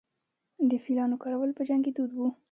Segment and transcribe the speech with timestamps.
[0.69, 2.19] د فیلانو کارول په جنګ کې دود و